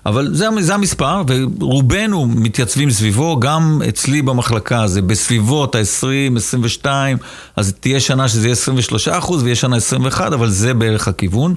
[0.07, 7.17] אבל זה, זה המספר, ורובנו מתייצבים סביבו, גם אצלי במחלקה זה בסביבות ה-20, 22,
[7.57, 11.55] אז תהיה שנה שזה יהיה 23 אחוז ויהיה שנה 21, אבל זה בערך הכיוון.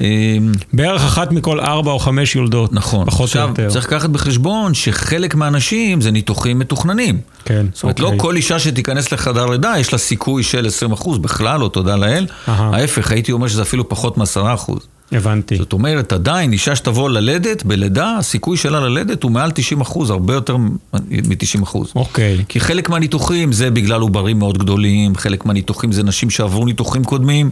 [0.00, 2.72] אמ, בערך אחת מכל ארבע או חמש יולדות.
[2.72, 3.06] נכון.
[3.06, 3.70] פחות או עכשיו, יותר.
[3.70, 7.20] צריך לקחת בחשבון שחלק מהאנשים זה ניתוחים מתוכננים.
[7.44, 8.16] כן, זאת אומרת, אוקיי.
[8.16, 11.96] לא כל אישה שתיכנס לחדר לידה, יש לה סיכוי של 20 אחוז, בכלל לא, תודה
[11.96, 12.26] לאל.
[12.48, 12.70] אהה.
[12.76, 14.86] ההפך, הייתי אומר שזה אפילו פחות מ-10 אחוז.
[15.12, 15.56] הבנתי.
[15.56, 20.34] זאת אומרת, עדיין, אישה שתבוא ללדת, בלידה, הסיכוי שלה ללדת הוא מעל 90 אחוז, הרבה
[20.34, 21.92] יותר מ-90 אחוז.
[21.94, 22.44] אוקיי.
[22.48, 27.50] כי חלק מהניתוחים זה בגלל עוברים מאוד גדולים, חלק מהניתוחים זה נשים שעברו ניתוחים קודמים,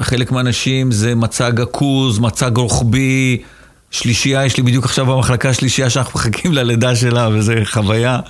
[0.00, 3.42] חלק מהנשים זה מצג עכוז, מצג רוחבי,
[3.90, 8.20] שלישייה, יש לי בדיוק עכשיו במחלקה שלישייה שאנחנו מחכים ללידה שלה, וזה חוויה.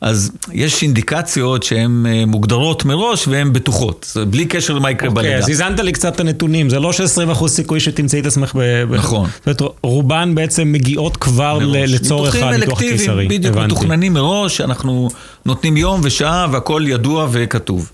[0.00, 5.38] אז יש אינדיקציות שהן אה, מוגדרות מראש והן בטוחות, בלי קשר למה יקרה אוקיי, בלידה.
[5.38, 8.84] אז הזנת לי קצת את הנתונים, זה לא ש-20% סיכוי שתמצאי את עצמך ב...
[8.94, 9.28] נכון.
[9.46, 11.90] זאת אומרת, רובן בעצם מגיעות כבר מראש.
[11.90, 13.06] לצורך הניתוח ניתוחים הקיסרי.
[13.06, 13.74] אלקטיביים, בדיוק, הבנתי.
[13.74, 15.08] מתוכננים מראש, אנחנו
[15.46, 17.90] נותנים יום ושעה והכל ידוע וכתוב.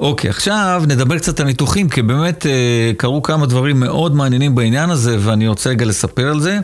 [0.00, 4.90] אוקיי, עכשיו נדבר קצת על ניתוחים, כי באמת אה, קרו כמה דברים מאוד מעניינים בעניין
[4.90, 6.58] הזה, ואני רוצה רגע לספר על זה.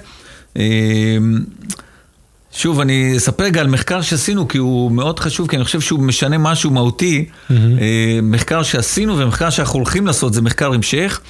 [0.57, 1.17] אה,
[2.53, 6.01] שוב, אני אספר רגע על מחקר שעשינו, כי הוא מאוד חשוב, כי אני חושב שהוא
[6.01, 7.25] משנה משהו מהותי.
[7.51, 7.57] אה,
[8.23, 11.21] מחקר שעשינו ומחקר שאנחנו הולכים לעשות, זה מחקר המשך.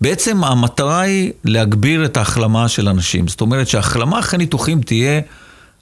[0.00, 3.28] בעצם המטרה היא להגביר את ההחלמה של אנשים.
[3.28, 5.20] זאת אומרת שההחלמה אחרי ניתוחים תהיה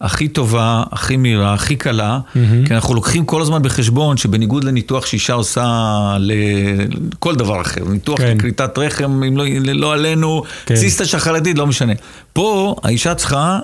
[0.02, 2.18] הכי טובה, הכי מהירה, הכי קלה,
[2.66, 8.36] כי אנחנו לוקחים כל הזמן בחשבון שבניגוד לניתוח שאישה עושה לכל דבר אחר, ניתוח כן.
[8.36, 10.74] לכריתת רחם, אם לא, לא עלינו, כן.
[10.74, 11.92] ציסטה שחלתית, לא משנה.
[12.32, 13.58] פה האישה צריכה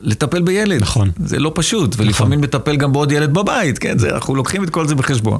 [0.00, 0.80] לטפל בילד.
[0.82, 1.10] נכון.
[1.24, 3.98] זה לא פשוט, ולפעמים לטפל גם בעוד ילד בבית, כן?
[3.98, 5.38] זה, אנחנו לוקחים את כל זה בחשבון.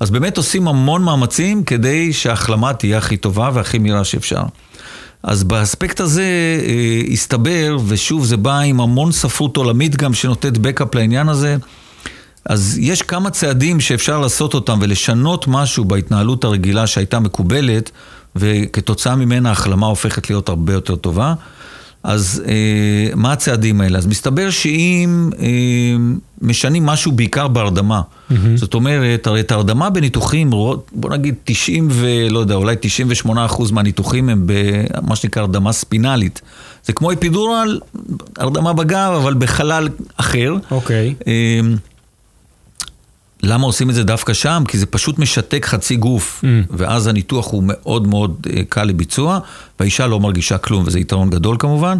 [0.00, 4.42] אז באמת עושים המון מאמצים כדי שההחלמה תהיה הכי טובה והכי מהירה שאפשר.
[5.24, 6.22] אז באספקט הזה
[6.66, 11.56] אה, הסתבר, ושוב זה בא עם המון ספרות עולמית גם שנותנת בקאפ לעניין הזה,
[12.46, 17.90] אז יש כמה צעדים שאפשר לעשות אותם ולשנות משהו בהתנהלות הרגילה שהייתה מקובלת,
[18.36, 21.34] וכתוצאה ממנה ההחלמה הופכת להיות הרבה יותר טובה.
[22.04, 23.98] אז אה, מה הצעדים האלה?
[23.98, 25.46] אז מסתבר שאם אה,
[26.42, 28.34] משנים משהו בעיקר בהרדמה, mm-hmm.
[28.54, 34.28] זאת אומרת, הרי את ההרדמה בניתוחים, בוא נגיד 90 ולא יודע, אולי 98 אחוז מהניתוחים
[34.28, 36.40] הם במה שנקרא הרדמה ספינלית.
[36.84, 37.80] זה כמו אפידורל,
[38.36, 40.54] הרדמה בגב, אבל בחלל אחר.
[40.70, 41.14] אוקיי.
[41.26, 41.60] אה,
[43.44, 44.62] למה עושים את זה דווקא שם?
[44.68, 46.46] כי זה פשוט משתק חצי גוף, Mm.
[46.70, 49.38] ואז הניתוח הוא מאוד מאוד אה, קל לביצוע,
[49.80, 51.98] והאישה לא מרגישה כלום, וזה יתרון גדול כמובן.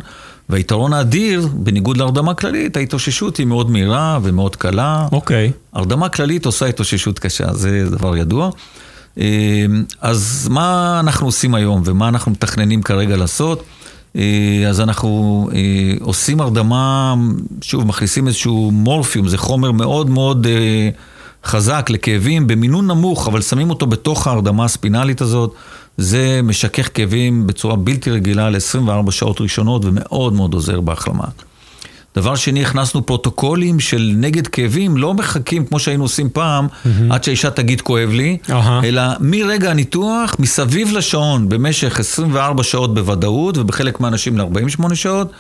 [0.49, 5.07] והיתרון האדיר, בניגוד להרדמה כללית, ההתאוששות היא מאוד מהירה ומאוד קלה.
[5.13, 5.51] אוקיי.
[5.73, 8.51] הרדמה כללית עושה התאוששות קשה, זה דבר ידוע.
[9.19, 9.67] אה,
[10.01, 13.65] אז מה אנחנו עושים היום ומה אנחנו מתכננים כרגע לעשות?
[14.17, 15.49] אה, אז אנחנו
[16.01, 17.15] עושים הרדמה,
[17.61, 20.89] שוב, מכניסים איזשהו מורפיום, זה חומר מאוד מאוד אה,
[21.45, 25.55] חזק לכאבים, במינון נמוך, אבל שמים אותו בתוך ההרדמה הספינלית הזאת.
[25.97, 31.25] זה משכך כאבים בצורה בלתי רגילה ל-24 שעות ראשונות ומאוד מאוד עוזר בהחלמה.
[32.17, 36.67] דבר שני, הכנסנו פרוטוקולים של נגד כאבים, לא מחכים כמו שהיינו עושים פעם,
[37.11, 38.81] עד שהאישה תגיד כואב לי, אהה.
[38.85, 45.31] אלא מרגע הניתוח, מסביב לשעון, במשך 24 שעות בוודאות, ובחלק מהאנשים ל-48 שעות,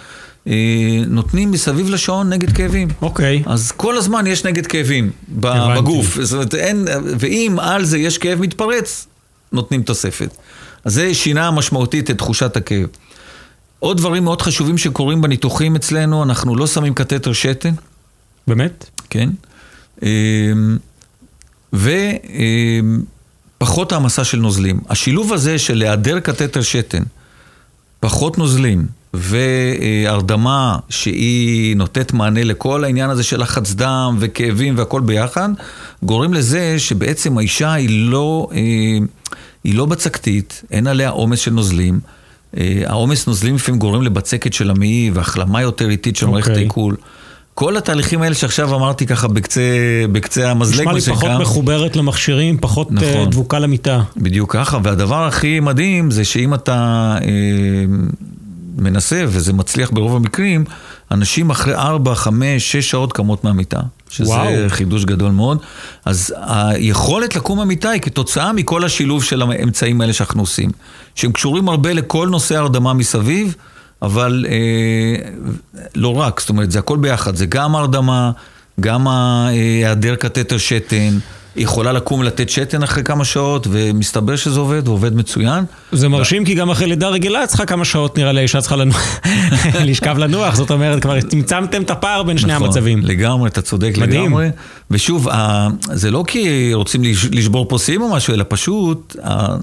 [1.06, 2.88] נותנים מסביב לשעון נגד כאבים.
[3.02, 3.42] אוקיי.
[3.46, 5.80] אז כל הזמן יש נגד כאבים הבנתי.
[5.80, 9.06] בגוף, זאת אומרת, אין, ואם על זה יש כאב מתפרץ,
[9.52, 10.36] נותנים תוספת.
[10.84, 12.86] אז זה שינה משמעותית את תחושת הכאב.
[13.78, 17.74] עוד דברים מאוד חשובים שקורים בניתוחים אצלנו, אנחנו לא שמים קתטר שתן,
[18.46, 18.90] באמת?
[19.10, 19.30] כן?
[20.02, 20.08] אמ,
[23.60, 24.80] ופחות העמסה של נוזלים.
[24.88, 27.02] השילוב הזה של היעדר קתטר שתן,
[28.00, 35.48] פחות נוזלים והרדמה שהיא נותנת מענה לכל העניין הזה של לחץ דם וכאבים והכל ביחד,
[36.02, 38.58] גורם לזה שבעצם האישה היא לא, אה,
[39.64, 42.00] היא לא בצקתית, אין עליה עומס של נוזלים.
[42.56, 46.62] אה, העומס נוזלים לפעמים גורם לבצקת של המעי והחלמה יותר איטית של מערכת אוקיי.
[46.62, 46.96] העיכול.
[47.54, 49.60] כל התהליכים האלה שעכשיו אמרתי ככה בקצה,
[50.12, 53.30] בקצה המזלג, נשמע לי פחות מחוברת למכשירים, פחות נכון.
[53.30, 54.02] דבוקה למיטה.
[54.16, 57.28] בדיוק ככה, והדבר הכי מדהים זה שאם אתה אה,
[58.78, 60.64] מנסה, וזה מצליח ברוב המקרים,
[61.10, 63.80] אנשים אחרי 4, 5, 6 שעות קמות מהמיטה.
[64.10, 64.50] שזה וואו.
[64.68, 65.58] חידוש גדול מאוד.
[66.04, 70.70] אז היכולת לקום מהמיטה היא כתוצאה מכל השילוב של האמצעים האלה שאנחנו עושים.
[71.14, 73.54] שהם קשורים הרבה לכל נושא ההרדמה מסביב.
[74.02, 75.30] אבל אה,
[75.94, 78.30] לא רק, זאת אומרת, זה הכל ביחד, זה גם הרדמה,
[78.80, 81.18] גם היעדר קתטר שתן.
[81.56, 85.64] היא יכולה לקום ולתת שתן אחרי כמה שעות, ומסתבר שזה עובד, ועובד מצוין.
[85.92, 89.20] זה מרשים, כי גם אחרי לידה רגילה צריכה כמה שעות, נראה לי, האישה צריכה לנוח,
[89.88, 93.00] לשכב לנוח, זאת אומרת, כבר צמצמתם את הפער בין שני נכון, המצבים.
[93.02, 94.22] לגמרי, אתה צודק מדהים.
[94.22, 94.50] לגמרי.
[94.90, 95.28] ושוב,
[95.82, 99.16] זה לא כי רוצים לשבור פה שיאים או משהו, אלא פשוט,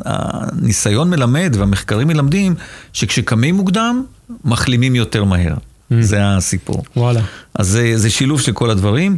[0.06, 2.56] הניסיון מלמד והמחקרים מלמדים,
[2.94, 4.04] שכשקמים מוקדם,
[4.46, 5.54] מחלימים יותר מהר.
[5.54, 5.96] Mm.
[6.00, 6.84] זה הסיפור.
[6.96, 7.22] וואלה.
[7.56, 9.18] אז זה, זה שילוב של כל הדברים.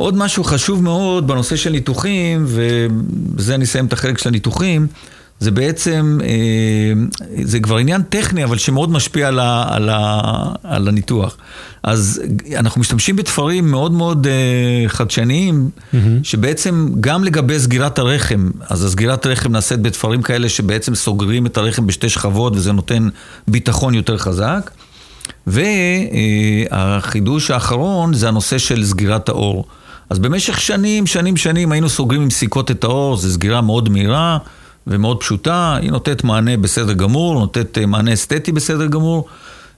[0.00, 4.86] עוד משהו חשוב מאוד בנושא של ניתוחים, ובזה אני אסיים את החלק של הניתוחים,
[5.40, 6.92] זה בעצם, אה,
[7.44, 10.20] זה כבר עניין טכני, אבל שמאוד משפיע על, ה, על, ה,
[10.62, 11.36] על הניתוח.
[11.82, 12.22] אז
[12.56, 15.96] אנחנו משתמשים בתפרים מאוד מאוד אה, חדשניים, mm-hmm.
[16.22, 21.86] שבעצם גם לגבי סגירת הרחם, אז הסגירת הרחם נעשית בתפרים כאלה שבעצם סוגרים את הרחם
[21.86, 23.08] בשתי שכבות, וזה נותן
[23.48, 24.70] ביטחון יותר חזק.
[25.46, 29.66] והחידוש האחרון זה הנושא של סגירת האור.
[30.10, 34.38] אז במשך שנים, שנים, שנים היינו סוגרים עם סיכות את האור, זו סגירה מאוד מהירה
[34.86, 39.28] ומאוד פשוטה, היא נותנת מענה בסדר גמור, נותנת אה, מענה אסתטי בסדר גמור.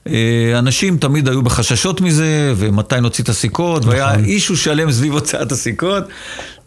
[0.07, 3.93] אה, אנשים תמיד היו בחששות מזה, ומתי נוציא את הסיכות, נכון.
[3.93, 6.03] והיה אישו שלם סביב הוצאת הסיכות.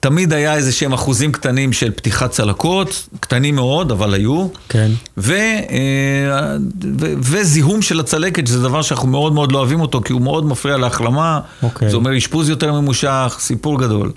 [0.06, 4.48] תמיד היה איזה שהם אחוזים קטנים של פתיחת צלקות, קטנים מאוד, אבל היו.
[4.68, 4.90] כן.
[5.18, 6.56] ו, אה,
[6.98, 10.46] ו, וזיהום של הצלקת, שזה דבר שאנחנו מאוד מאוד לא אוהבים אותו, כי הוא מאוד
[10.46, 11.40] מפריע להחלמה.
[11.62, 11.90] אוקיי.
[11.90, 14.12] זה אומר אשפוז יותר ממושך, סיפור גדול.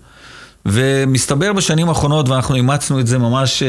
[0.65, 3.67] ומסתבר בשנים האחרונות, ואנחנו אימצנו את זה ממש אה,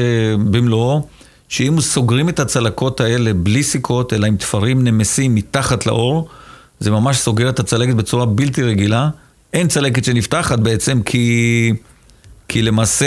[0.51, 1.07] במלואו,
[1.49, 6.29] שאם סוגרים את הצלקות האלה בלי סיכות, אלא עם תפרים נמסים מתחת לאור,
[6.81, 9.09] זה ממש סוגר את הצלקת בצורה בלתי רגילה.
[9.53, 11.73] אין צלקת שנפתחת בעצם, כי...
[12.51, 13.07] כי למעשה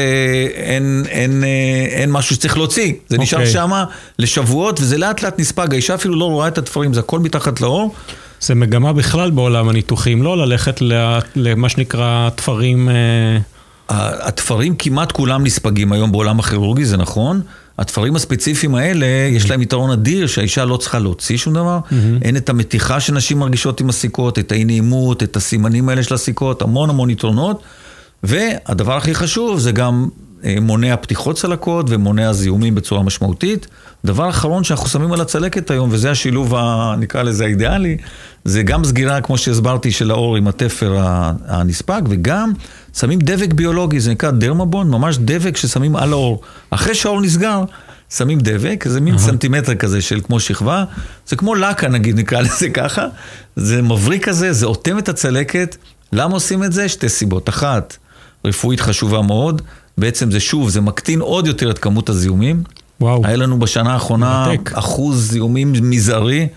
[0.54, 2.94] אין, אין, אה, אין משהו שצריך להוציא.
[3.08, 3.22] זה okay.
[3.22, 3.54] נשאר אוקיי.
[3.54, 3.72] שם
[4.20, 5.68] לשבועות, וזה לאט לאט נספג.
[5.74, 7.96] האישה אפילו לא רואה את התפרים, זה הכל מתחת לאור.
[8.42, 10.82] זה מגמה בכלל בעולם הניתוחים, לא ללכת
[11.36, 12.90] למה שנקרא תפרים...
[12.90, 13.38] אה,
[14.28, 17.42] התפרים כמעט כולם נספגים היום בעולם הכירורגי, זה נכון.
[17.78, 19.36] התפרים הספציפיים האלה, mm-hmm.
[19.36, 21.80] יש להם יתרון אדיר שהאישה לא צריכה להוציא שום דבר.
[21.90, 21.94] Mm-hmm.
[22.22, 26.62] אין את המתיחה שנשים מרגישות עם הסיכות, את האי נעימות, את הסימנים האלה של הסיכות,
[26.62, 27.62] המון המון יתרונות.
[28.24, 30.08] והדבר הכי חשוב זה גם
[30.46, 33.68] אה, מונע פתיחות צלקות ומונע זיהומים בצורה משמעותית.
[34.06, 37.98] דבר אחרון שאנחנו שמים על הצלקת היום, וזה השילוב, ה, נקרא לזה האידיאלי,
[38.46, 40.98] זה גם סגירה, כמו שהסברתי, של האור עם התפר
[41.48, 42.52] הנספג, וגם
[42.98, 46.42] שמים דבק ביולוגי, זה נקרא דרמבון, ממש דבק ששמים על האור.
[46.70, 47.64] אחרי שהאור נסגר,
[48.10, 49.20] שמים דבק, זה מין uh-huh.
[49.20, 50.84] סנטימטר כזה של כמו שכבה,
[51.28, 53.06] זה כמו לקה נגיד, נקרא לזה ככה,
[53.56, 55.76] זה מבריק כזה, זה אוטם את הצלקת.
[56.14, 56.90] למה עושים את זה?
[56.90, 57.50] שתי סיבות.
[57.50, 57.98] אחת,
[58.46, 59.62] רפואית חשובה מאוד.
[59.98, 62.64] בעצם זה שוב, זה מקטין עוד יותר את כמות הזיהומים.
[63.02, 63.26] וואו.
[63.26, 64.72] היה לנו בשנה האחרונה מתק.
[64.74, 66.48] אחוז זיהומים מזערי,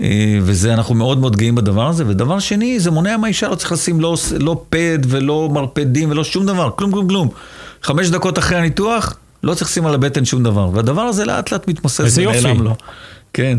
[0.00, 2.04] אה, וזה, אנחנו מאוד מאוד גאים בדבר הזה.
[2.06, 6.46] ודבר שני, זה מונע מהאישה, לא צריך לשים לא, לא פד ולא מרפדים ולא שום
[6.46, 7.28] דבר, כלום כלום כלום.
[7.82, 10.70] חמש דקות אחרי הניתוח, לא צריך לשים על הבטן שום דבר.
[10.72, 12.76] והדבר הזה לאט לאט מתמוסס ונעלם לו.
[13.32, 13.58] כן.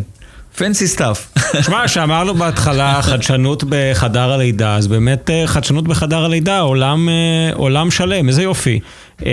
[0.56, 1.28] fancy stuff.
[1.66, 7.92] שמע, שאמרנו בהתחלה חדשנות בחדר הלידה, אז באמת אה, חדשנות בחדר הלידה, עולם, אה, עולם
[7.92, 8.80] שלם, איזה יופי.
[9.26, 9.32] אה,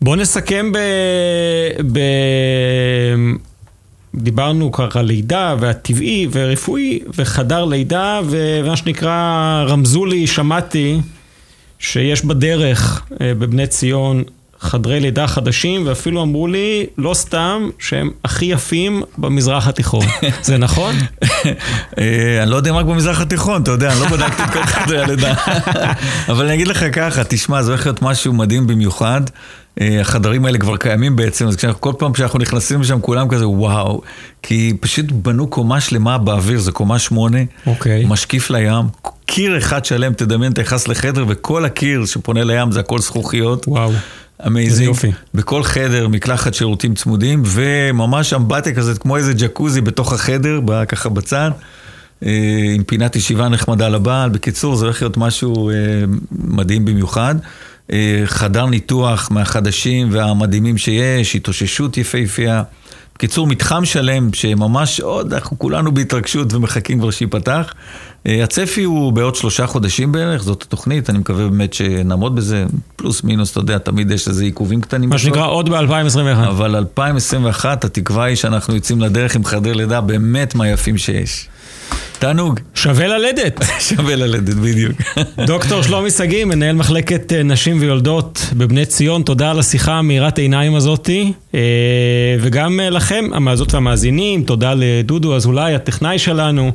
[0.00, 0.78] בואו נסכם ב...
[1.92, 1.98] ב...
[4.14, 11.00] דיברנו ככה לידה והטבעי ורפואי וחדר לידה ומה שנקרא רמזו לי, שמעתי
[11.78, 14.24] שיש בדרך בבני ציון
[14.60, 20.06] חדרי לידה חדשים, ואפילו אמרו לי, לא סתם, שהם הכי יפים במזרח התיכון.
[20.42, 20.94] זה נכון?
[21.98, 24.62] אה, אני לא יודע אם רק במזרח התיכון, אתה יודע, אני לא בדקתי את כל
[24.62, 25.34] חדרי הלידה.
[26.30, 29.20] אבל אני אגיד לך ככה, תשמע, זה הולך להיות משהו מדהים במיוחד.
[29.80, 34.00] אה, החדרים האלה כבר קיימים בעצם, אז כל פעם שאנחנו נכנסים לשם כולם כזה וואו,
[34.42, 38.04] כי פשוט בנו קומה שלמה באוויר, זה קומה שמונה, אוקיי.
[38.08, 38.84] משקיף לים,
[39.26, 43.68] קיר אחד שלם, תדמיין, אתה נכנס לחדר וכל הקיר שפונה לים זה הכל זכוכיות.
[43.68, 43.92] וואו.
[44.46, 44.96] amazing.
[45.34, 51.50] בכל חדר מקלחת שירותים צמודים, וממש אמבטיה כזאת, כמו איזה ג'קוזי בתוך החדר, ככה בצד,
[52.26, 52.30] אה,
[52.74, 54.30] עם פינת ישיבה נחמדה לבעל.
[54.30, 55.74] בקיצור, זה הולך להיות משהו אה,
[56.32, 57.34] מדהים במיוחד.
[57.92, 62.62] אה, חדר ניתוח מהחדשים והמדהימים שיש, התאוששות יפהפייה.
[63.20, 67.72] קיצור, מתחם שלם שממש עוד, אנחנו כולנו בהתרגשות ומחכים כבר שייפתח.
[68.26, 72.64] אה, הצפי הוא בעוד שלושה חודשים בערך, זאת התוכנית, אני מקווה באמת שנעמוד בזה,
[72.96, 75.10] פלוס מינוס, אתה יודע, תמיד יש איזה עיכובים קטנים.
[75.10, 76.48] מה שנקרא עוד ב-2021.
[76.48, 81.48] אבל 2021, התקווה היא שאנחנו יוצאים לדרך עם חדר לידה באמת מהיפים שיש.
[82.18, 82.60] תענוג.
[82.74, 83.64] שווה ללדת.
[83.88, 84.92] שווה ללדת, בדיוק.
[85.46, 91.32] דוקטור שלומי שגיא, מנהל מחלקת נשים ויולדות בבני ציון, תודה על השיחה המאירת עיניים הזאתי.
[91.54, 91.60] אה,
[92.40, 96.72] וגם אה, לכם, המאזות והמאזינים, תודה לדודו אזולאי, הטכנאי שלנו.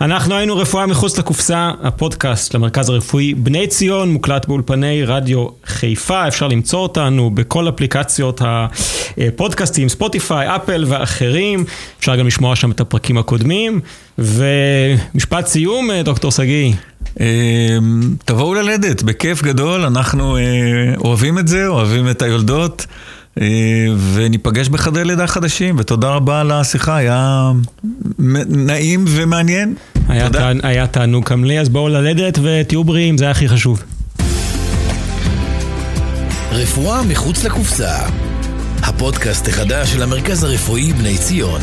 [0.00, 6.48] אנחנו היינו רפואה מחוץ לקופסה, הפודקאסט למרכז הרפואי בני ציון, מוקלט באולפני רדיו חיפה, אפשר
[6.48, 11.64] למצוא אותנו בכל אפליקציות הפודקאסטים, ספוטיפיי, אפל ואחרים.
[11.98, 13.80] אפשר גם לשמוע שם את הפרקים הקודמים.
[14.18, 16.72] ומשפט סיום, דוקטור שגיא.
[18.24, 20.36] תבואו ללדת, בכיף גדול, אנחנו
[21.04, 22.86] אוהבים את זה, אוהבים את היולדות.
[24.14, 27.50] וניפגש בחדרי לידה חדשים, ותודה רבה על השיחה, היה
[28.48, 29.74] נעים ומעניין.
[30.08, 30.52] היה, תודה.
[30.60, 30.68] תע...
[30.68, 33.82] היה תענוג גם לי, אז בואו ללדת ותהיו בריאים, זה הכי חשוב.
[36.52, 37.98] רפואה מחוץ לקופסה,
[38.82, 41.60] הפודקאסט החדש של המרכז הרפואי בני ציון.